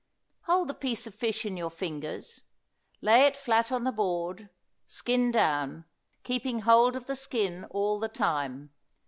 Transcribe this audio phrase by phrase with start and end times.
[0.45, 2.41] Hold the piece of fish in your fingers;
[3.01, 4.49] lay it flat on the board,
[4.87, 5.85] skin down,
[6.23, 8.71] keeping hold of the skin all the time.